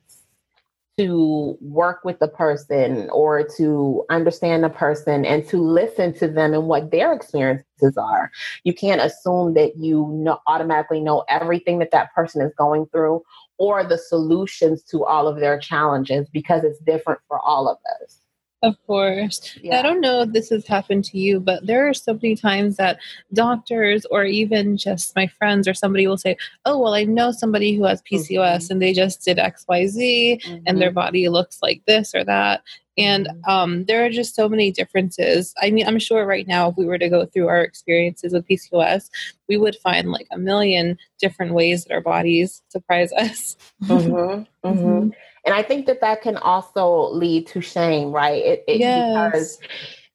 [0.99, 6.53] to work with the person or to understand the person and to listen to them
[6.53, 8.31] and what their experiences are.
[8.63, 13.23] You can't assume that you know, automatically know everything that that person is going through
[13.57, 18.21] or the solutions to all of their challenges because it's different for all of us.
[18.63, 19.55] Of course.
[19.61, 19.77] Yeah.
[19.77, 22.77] I don't know if this has happened to you, but there are so many times
[22.77, 22.99] that
[23.33, 27.75] doctors or even just my friends or somebody will say, Oh, well, I know somebody
[27.75, 28.71] who has PCOS mm-hmm.
[28.71, 30.63] and they just did XYZ mm-hmm.
[30.65, 30.95] and their mm-hmm.
[30.95, 32.63] body looks like this or that.
[32.97, 33.49] And Mm-hmm.
[33.49, 35.53] um, there are just so many differences.
[35.61, 38.47] I mean, I'm sure right now, if we were to go through our experiences with
[38.47, 39.09] PCOS,
[39.47, 43.55] we would find like a million different ways that our bodies surprise us.
[43.83, 45.13] Mhm, mhm.
[45.47, 48.43] And I think that that can also lead to shame, right?
[48.45, 49.31] It, it, Yes.
[49.31, 49.59] Because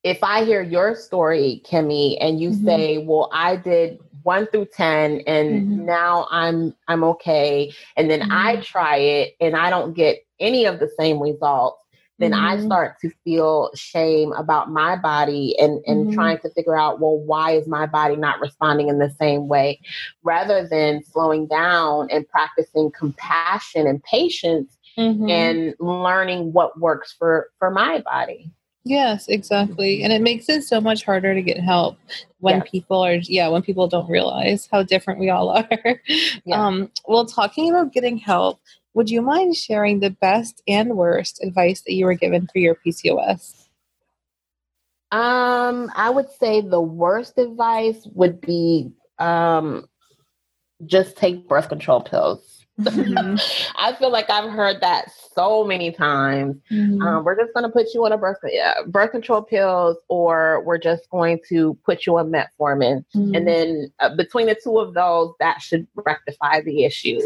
[0.05, 2.64] if I hear your story, Kimmy, and you Mhm.
[2.64, 5.87] say, "Well, I did one through ten, and Mhm.
[5.87, 8.64] now I'm I'm okay," and then I Mhm.
[8.64, 11.83] try it and I don't get any of the same results,
[12.18, 12.64] then I Mhm.
[12.64, 16.12] start to feel shame about my body and and Mhm.
[16.12, 19.81] trying to figure out, well, why is my body not responding in the same way?
[20.25, 25.31] Rather than slowing down and practicing compassion and patience Mhm.
[25.31, 28.50] and learning what works for for my body.
[28.85, 30.02] Yes, exactly.
[30.02, 31.98] And it makes it so much harder to get help
[32.40, 36.00] when people are, yeah, when people don't realize how different we all are.
[36.44, 36.66] Yeah.
[36.66, 38.61] Um, well, talking about getting help,
[38.94, 42.74] would you mind sharing the best and worst advice that you were given for your
[42.74, 43.68] PCOS?
[45.12, 49.87] Um, I would say the worst advice would be um
[50.87, 52.52] just take birth control pills.
[52.80, 53.72] Mhm.
[53.78, 56.56] I feel like I've heard that so many times.
[56.70, 57.02] Mhm.
[57.02, 60.62] Um, we're just going to put you on a birth yeah, birth control pills, or
[60.64, 63.37] we're just going to put you on metformin, Mhm.
[63.37, 67.20] and then uh, between the two of those, that should rectify the issue.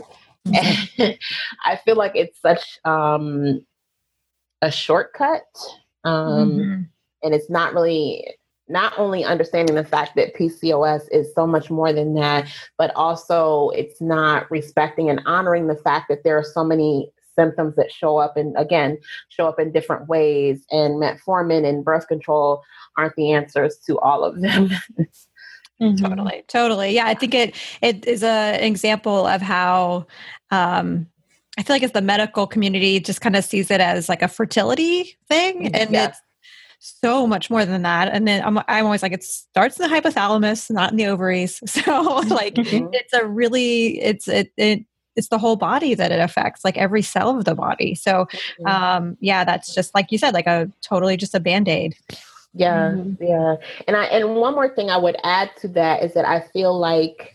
[0.54, 1.18] And
[1.64, 3.64] I feel like it's such um,
[4.62, 5.44] a shortcut,
[6.04, 6.88] um, Mhm.
[7.22, 8.34] and it's not really
[8.68, 12.48] not only understanding the fact that PCOS is so much more than that,
[12.78, 17.76] but also it's not respecting and honoring the fact that there are so many symptoms
[17.76, 18.98] that show up and again
[19.28, 20.64] show up in different ways.
[20.70, 22.62] And metformin and birth control
[22.96, 24.70] aren't the answers to all of them.
[25.78, 26.00] Mhm.
[26.08, 26.42] totally.
[26.48, 26.94] Totally.
[26.94, 28.26] Yeah i think it it is a,
[28.56, 30.06] an example of how
[30.50, 31.06] um
[31.58, 34.28] i feel like it's the medical community just kind of sees it as like a
[34.28, 35.66] fertility thing.
[35.74, 36.08] And Yes.
[36.12, 36.22] it's
[37.02, 39.94] so much more than that and then I'm, I'm always like it starts in the
[39.94, 42.88] hypothalamus not in the ovaries so like Mhm.
[42.92, 44.84] it's a really it's it, it
[45.16, 48.26] it's the whole body that it affects like every cell of the body so
[48.66, 51.94] um yeah that's just like you said like a totally just a band-aid
[52.54, 53.16] Yeah, Mhm.
[53.20, 53.56] yeah.
[53.86, 56.78] And I and one more thing I would add to that is that I feel
[56.78, 57.34] like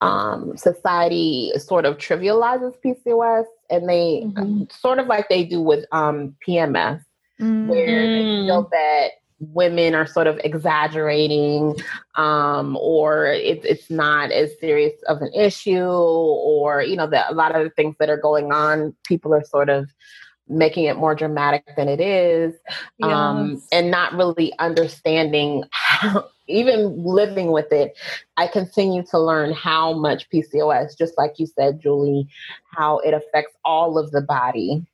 [0.00, 4.70] um society sort of trivializes PCOS and they Mhm.
[4.72, 7.02] sort of like they do with um PMS
[7.38, 8.46] where they Mm.
[8.46, 9.08] feel that
[9.40, 11.76] women are sort of exaggerating
[12.16, 17.34] um or it's it's not as serious of an issue or you know that a
[17.34, 19.88] lot of the things that are going on people are sort of
[20.48, 22.54] making it more dramatic than it is
[23.02, 27.96] um, and not really understanding how, even living with it.
[28.36, 32.26] I continue to learn how much PCOS, just like you said, Julie,
[32.74, 34.86] how it affects all of the body.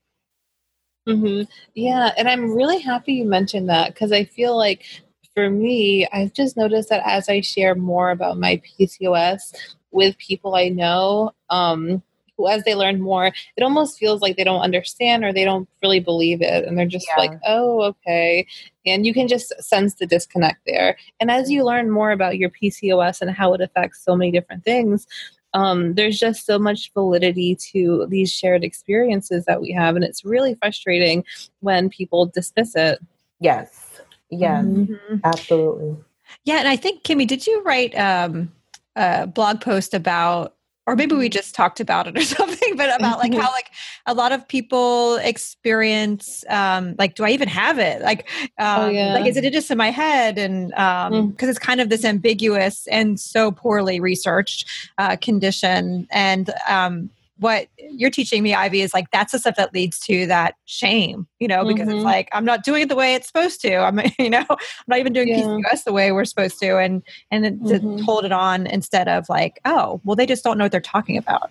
[1.07, 1.43] Hmm
[1.75, 4.85] Yeah, and I'm really happy you mentioned that because I feel like
[5.35, 9.55] for me, I've just noticed that as I share more about my PCOS
[9.91, 12.03] with people I know, um,
[12.37, 15.69] who as they learn more, it almost feels like they don't understand or they don't
[15.83, 17.21] really believe it, and they're just Yeah.
[17.23, 18.47] like, "Oh, okay,"
[18.87, 20.97] and you can just sense the disconnect there.
[21.21, 24.65] And as you learn more about your PCOS and how it affects so many different
[24.65, 25.07] things,
[25.55, 30.25] um, there's just so much validity to these shared experiences that we have and it's
[30.25, 31.25] really frustrating
[31.61, 32.99] when people dismiss it
[33.41, 34.01] Yes.
[34.31, 35.21] Yes, Mhm.
[35.25, 35.97] absolutely.
[36.45, 38.51] Yeah, and I think Kimmy, did you write um,
[38.97, 40.55] a blog post about,
[40.87, 43.71] or maybe we just talked about it or something, but about like how like
[44.07, 48.03] a lot of people experience um, like, do I even have it?
[48.03, 49.15] Like, um, yeah.
[49.15, 50.39] like is it just in my head?
[50.39, 51.51] And um because Mm.
[51.51, 54.69] it's kind of this ambiguous and so poorly researched
[54.99, 59.75] uh, condition, and um, what you're teaching me, Ivy, is like that's the stuff that
[59.75, 61.97] leads to that shame, you know, because Mhm.
[61.97, 63.77] it's like I'm not doing it the way it's supposed to.
[63.77, 65.37] I'm, you know, I'm not even doing Yeah.
[65.37, 69.29] PCOS the way we're supposed to, and and it, to hold it on instead of
[69.29, 71.51] like, oh, well, they just don't know what they're talking about.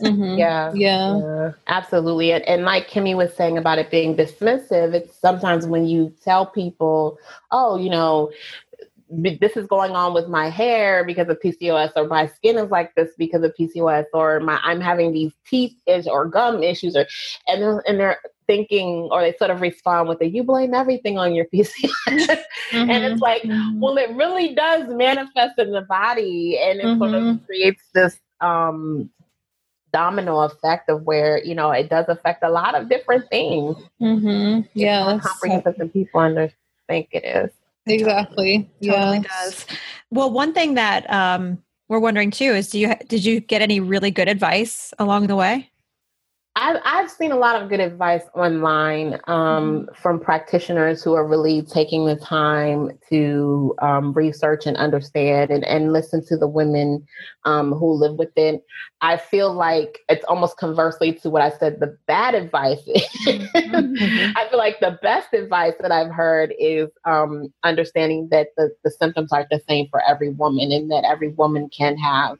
[0.00, 0.38] Mhm.
[0.38, 0.72] Yeah.
[0.74, 2.30] yeah Yeah, absolutely.
[2.32, 6.46] And, and like Kimmy was saying about it being dismissive, it's sometimes when you tell
[6.46, 7.18] people,
[7.50, 8.30] oh, you know,
[8.67, 8.67] b-
[9.10, 12.94] this is going on with my hair because of PCOS, or my skin is like
[12.94, 17.06] this because of PCOS, or my I'm having these teeth is or gum issues, or
[17.46, 21.18] and they're, and they're thinking, or they sort of respond with a "you blame everything
[21.18, 23.80] on your PCOS," and it's like, Mhm.
[23.80, 27.46] well, it really does manifest in the body, and it sort of Mhm.
[27.46, 29.10] creates this um
[29.92, 33.76] domino effect of where you know it does affect a lot of different things.
[34.00, 34.56] Mhm.
[34.56, 36.50] More yes comprehensive than people under
[36.88, 37.50] think it is.
[37.90, 39.64] Exactly Totally yes.
[39.66, 39.66] does.
[40.10, 43.80] Well, one thing that um, we're wondering too is, do you did you get any
[43.80, 45.70] really good advice along the way?
[46.60, 49.94] I've, I've seen a lot of good advice online um, mm-hmm.
[49.94, 55.92] from practitioners who are really taking the time to um, research and understand and, and
[55.92, 57.06] listen to the women
[57.44, 58.64] um, who live with it.
[59.00, 62.80] I feel like it's almost conversely to what I said the bad advice
[63.24, 64.32] mm-hmm.
[64.36, 68.90] I feel like the best advice that I've heard is um, understanding that the, the
[68.90, 72.36] symptoms aren't the same for every woman and that every woman can have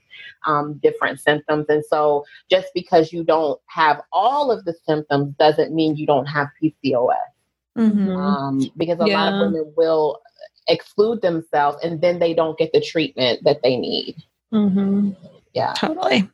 [0.46, 1.66] um, different symptoms.
[1.68, 6.26] And so just because you don't have all of the symptoms doesn't mean you don't
[6.26, 7.14] have PCOS.
[7.76, 8.10] Mm-hmm.
[8.10, 9.22] Um, because a yeah.
[9.22, 10.20] lot of women will
[10.66, 14.16] exclude themselves and then they don't get the treatment that they need.
[14.52, 15.10] Mm-hmm.
[15.54, 15.74] Yeah.
[15.74, 16.28] Totally.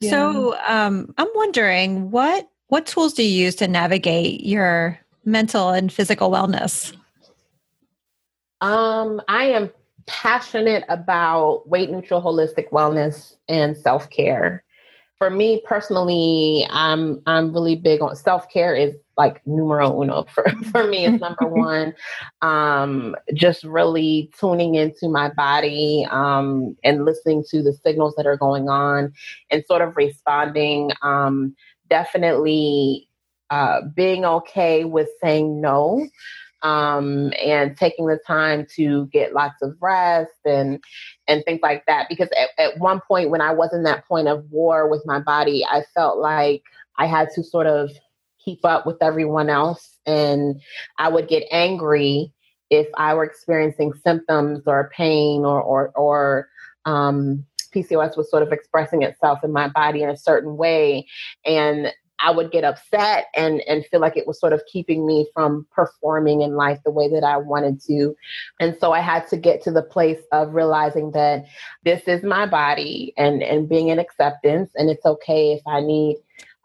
[0.00, 0.10] Yeah.
[0.10, 5.92] So um, I'm wondering what what tools do you use to navigate your mental and
[5.92, 6.94] physical wellness?
[8.60, 9.70] Um, I am
[10.08, 14.64] passionate about weight neutral holistic wellness and self-care.
[15.18, 20.86] For me personally, I'm I'm really big on self-care is like numero uno for, for
[20.86, 21.92] me it's number one
[22.40, 28.36] um, just really tuning into my body um, and listening to the signals that are
[28.36, 29.12] going on
[29.50, 31.54] and sort of responding um,
[31.90, 33.08] definitely
[33.50, 36.06] uh, being okay with saying no
[36.62, 40.82] um, and taking the time to get lots of rest and
[41.26, 42.08] and things like that.
[42.08, 45.20] Because at, at one point, when I was in that point of war with my
[45.20, 46.62] body, I felt like
[46.98, 47.90] I had to sort of
[48.44, 50.60] keep up with everyone else, and
[50.98, 52.32] I would get angry
[52.70, 56.48] if I were experiencing symptoms or pain or or or
[56.84, 57.44] um,
[57.74, 61.06] PCOS was sort of expressing itself in my body in a certain way,
[61.44, 65.28] and I would get upset and and feel like it was sort of keeping me
[65.34, 68.14] from performing in life the way that I wanted to.
[68.60, 71.46] And so I had to get to the place of realizing that
[71.84, 76.16] this is my body and and being in acceptance and it's okay if I need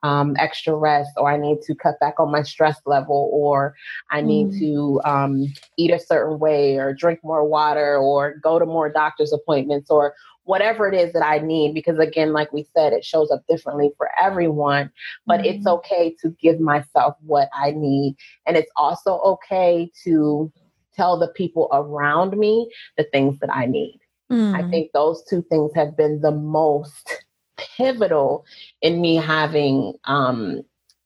[0.04, 3.74] um, extra rest or I need to cut back on my stress level or
[4.12, 4.60] I need mm.
[4.60, 9.32] to um, eat a certain way or drink more water or go to more doctor's
[9.32, 13.32] appointments or whatever it is that I need, because again, like we said, it shows
[13.32, 14.92] up differently for everyone,
[15.26, 15.56] but mm-hmm.
[15.56, 18.16] it's okay to give myself what I need.
[18.46, 20.52] And it's also okay to
[20.96, 24.00] tell the people around me the things that I need.
[24.32, 24.56] Mm.
[24.56, 27.24] I think those two things have been the most
[27.58, 28.46] pivotal
[28.82, 30.64] in me having um,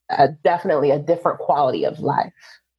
[0.09, 2.33] a, definitely a different quality of life.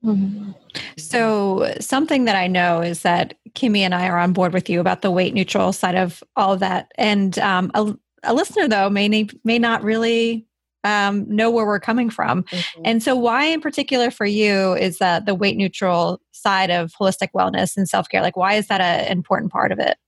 [0.04, 0.52] Mm-hmm.
[0.96, 4.80] So, something that I know is that Kimmy and I are on board with you
[4.80, 6.92] about the weight neutral side of all of that.
[6.96, 10.46] And um, a, a, listener, though, may, may not really
[10.84, 12.44] um, know where we're coming from.
[12.44, 12.82] Mm-hmm.
[12.84, 17.30] And so, why in particular for you is that the weight neutral side of holistic
[17.34, 18.22] wellness and self care?
[18.22, 19.98] Like, why is that an important part of it?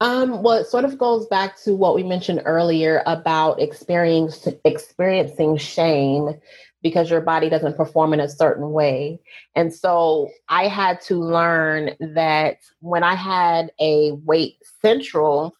[0.00, 5.56] Um, well, it sort of goes back to what we mentioned earlier about experience, experiencing
[5.56, 6.40] shame
[6.82, 9.20] because your body doesn't perform in a certain way.
[9.54, 15.56] And so I had to learn that when I had a weight central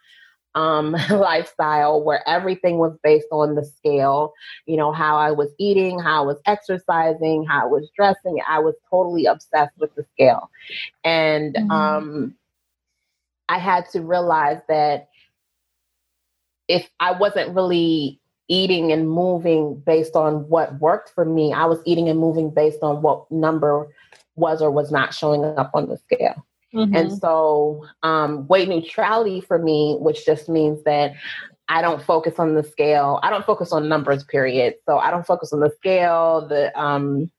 [0.54, 4.32] um, lifestyle where everything was based on the scale,
[4.66, 8.58] you know, how I was eating, how I was exercising, how I was dressing, I
[8.60, 10.50] was totally obsessed with the scale.
[11.04, 11.70] And mm-hmm.
[11.70, 12.34] um,
[13.48, 15.08] I had to realize that
[16.68, 18.17] if I wasn't really
[18.48, 21.52] eating and moving based on what worked for me.
[21.52, 23.94] I was eating and moving based on what number
[24.36, 26.46] was or was not showing up on the scale.
[26.74, 26.94] Mm-hmm.
[26.94, 31.14] And so, um, weight neutrality for me, which just means that
[31.68, 33.20] I don't focus on the scale.
[33.22, 34.74] I don't focus on numbers, period.
[34.86, 37.30] So I don't focus on the scale, the um,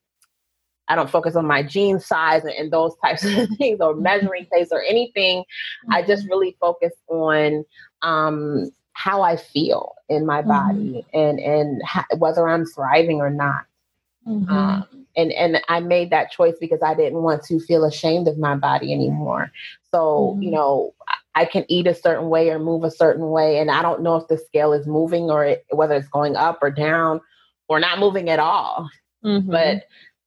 [0.87, 4.47] I don't focus on my jean size and, and those types of things or measuring
[4.51, 5.39] tape or anything.
[5.39, 5.93] Mm-hmm.
[5.93, 7.63] I just really focus on
[8.01, 10.49] um, how I feel in my mm-hmm.
[10.49, 13.65] body and and ha- whether I'm thriving or not.
[14.27, 14.51] Mm-hmm.
[14.51, 18.37] Um, and and I made that choice because I didn't want to feel ashamed of
[18.37, 19.51] my body anymore.
[19.89, 20.41] So mm-hmm.
[20.43, 20.93] you know,
[21.33, 24.17] I can eat a certain way or move a certain way, and I don't know
[24.17, 27.21] if the scale is moving or it, whether it's going up or down
[27.69, 28.89] or not moving at all.
[29.23, 29.49] Mm-hmm.
[29.49, 29.83] But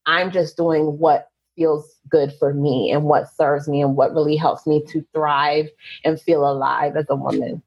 [0.06, 4.36] I'm just doing what feels good for me and what serves me and what really
[4.36, 5.68] helps me to thrive
[6.06, 7.62] and feel alive as a woman.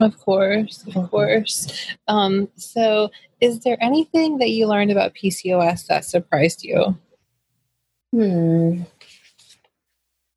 [0.00, 1.06] Of course, of mm-hmm.
[1.06, 1.88] course.
[2.08, 6.96] Um, so, is there anything that you learned about PCOS that surprised you?
[8.12, 8.82] Hmm.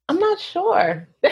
[0.09, 1.07] I'm not sure.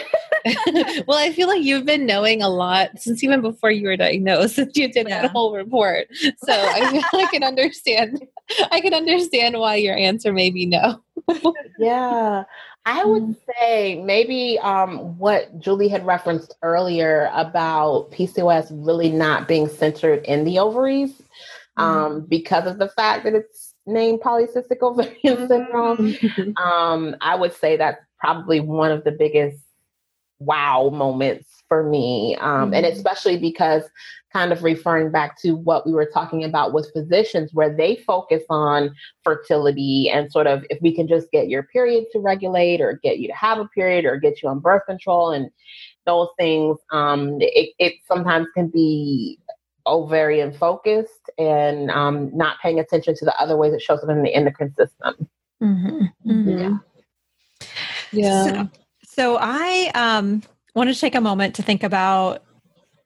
[1.06, 4.56] well, I feel like you've been knowing a lot since even before you were diagnosed.
[4.56, 5.22] Since you did yeah.
[5.22, 8.26] that whole report, so I feel I can understand.
[8.70, 11.02] I can understand why your answer may be no.
[11.78, 12.44] yeah,
[12.86, 13.36] I would mm.
[13.58, 20.44] say maybe um, what Julie had referenced earlier about PCOS really not being centered in
[20.44, 21.20] the ovaries.
[21.76, 22.26] um, mm-hmm.
[22.26, 26.16] because of the fact that it's named polycystic ovarian syndrome.
[26.62, 29.58] um, I would say that's probably one of the biggest
[30.38, 32.36] wow moments for me.
[32.36, 32.74] Um, mm-hmm.
[32.74, 33.82] And especially because
[34.36, 38.42] kind of referring back to what we were talking about with physicians, where they focus
[38.50, 43.00] on fertility and sort of if we can just get your period to regulate or
[43.02, 45.48] get you to have a period or get you on birth control and
[46.04, 49.38] those things, um, it, it sometimes can be
[49.86, 54.22] ovarian focused and um, not paying attention to the other ways it shows up in
[54.22, 55.26] the endocrine system.
[55.62, 56.30] Mm-hmm.
[56.30, 56.58] Mm-hmm.
[56.58, 56.78] Yeah.
[58.12, 58.44] Yeah.
[58.44, 58.68] So,
[59.02, 60.42] so I um,
[60.74, 62.42] wanted to take a moment to think about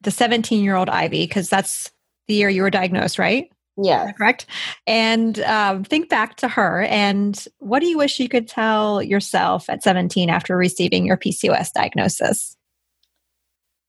[0.03, 1.91] the 17 year old Ivy, because that's
[2.29, 3.51] the year you were diagnosed, right?
[3.77, 4.13] Yeah.
[4.13, 4.47] Correct.
[4.87, 6.83] And um, think back to her.
[6.83, 11.73] And what do you wish you could tell yourself at 17 after receiving your PCOS
[11.73, 12.57] diagnosis?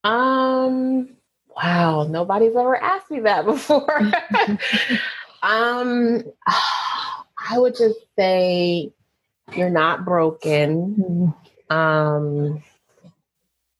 [0.04, 1.10] Um,
[1.56, 4.00] wow, nobody's ever asked me that before.
[5.42, 8.92] um, I would just say
[9.54, 11.34] you're not broken.
[11.68, 12.62] Um,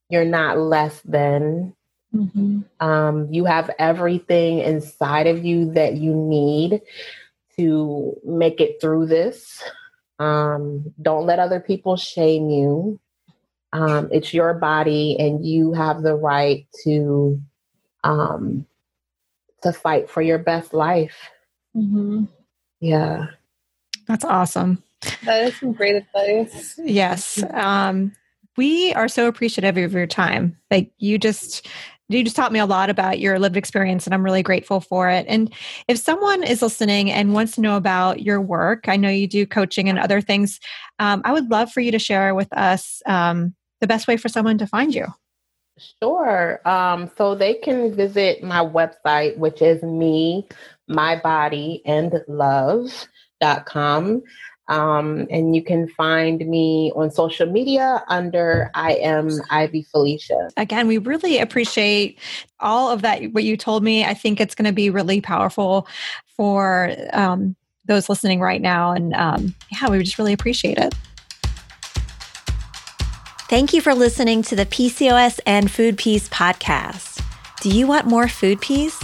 [0.09, 1.75] you're not less than.
[2.15, 2.61] Mm-hmm.
[2.87, 6.83] Um, you have everything inside of you that you need
[7.57, 9.63] to make it through this.
[10.19, 13.01] Um, don't let other people shame you.
[13.73, 17.41] Um, it's your body, and you have the right to
[18.05, 18.67] um,
[19.63, 21.17] to fight for your best life.
[21.75, 22.25] Mm-hmm.
[22.81, 23.27] Yeah,
[24.07, 24.83] that's awesome.
[25.25, 26.79] That is some great advice.
[26.79, 27.43] Yes.
[27.55, 28.13] Um,
[28.57, 30.57] we are so appreciative of your time.
[30.71, 31.67] Like you just
[32.09, 35.09] you just taught me a lot about your lived experience and I'm really grateful for
[35.09, 35.27] it.
[35.29, 35.53] And
[35.89, 39.47] if someone is listening and wants to know about your work, I know you do
[39.47, 40.61] coaching and other things.
[40.99, 44.29] Um, I would love for you to share with us um, the best way for
[44.29, 45.07] someone to find you.
[46.03, 46.61] Sure.
[46.69, 50.47] Um, so they can visit my website, which is me,
[50.89, 54.23] my body and love.com.
[54.69, 60.51] Um, and you can find me on social media under I am Ivy Felicia.
[60.57, 62.19] Again, we really appreciate
[62.61, 64.05] all of that, what you told me.
[64.05, 65.89] I think it's going to be really powerful
[66.37, 67.57] for um,
[67.87, 68.93] those listening right now.
[68.93, 70.95] And um, yeah, we just really appreciate it.
[73.49, 77.23] Thank you for listening to the PCOS and Food Peace podcast.
[77.61, 78.99] Do you want more food peace?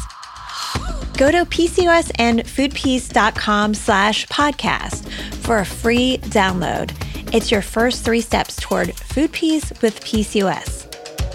[1.19, 6.93] Go to PCOSandFoodPeace.com slash podcast for a free download.
[7.35, 10.85] It's your first three steps toward food peace with PCOS.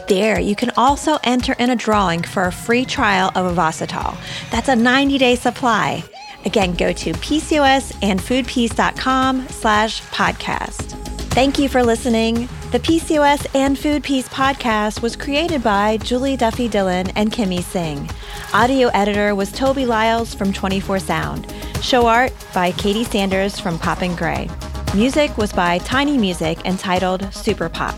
[0.08, 4.16] There, you can also enter in a drawing for a free trial of Ovasitol.
[4.52, 6.04] That's a 90-day supply.
[6.46, 11.03] Again, go to PCOSandFoodPeace.com slash podcast.
[11.34, 12.48] Thank you for listening.
[12.72, 18.08] The PCOS and Food Peace podcast was created by Julie Duffy Dillon and Kimmy Singh.
[18.54, 21.52] Audio editor was Toby Lyles from 24 Sound.
[21.82, 24.48] Show art by Katie Sanders from Pop and Gray.
[24.94, 27.96] Music was by Tiny Music entitled Super Pop.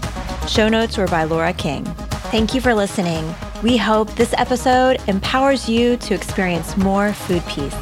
[0.47, 1.83] Show notes were by Laura King.
[2.31, 3.35] Thank you for listening.
[3.61, 7.75] We hope this episode empowers you to experience more food peace.